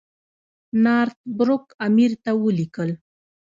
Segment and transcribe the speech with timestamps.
[0.83, 2.89] نارت بروک امیر ته ولیکل.